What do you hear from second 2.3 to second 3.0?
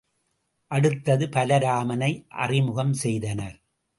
அறிமுகம்